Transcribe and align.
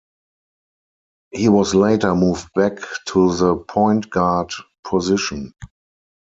He 1.29 1.47
was 1.47 1.75
later 1.75 2.15
moved 2.15 2.49
back 2.55 2.79
to 3.09 3.35
the 3.35 3.55
point 3.57 4.09
guard 4.09 4.51
position. 4.83 5.53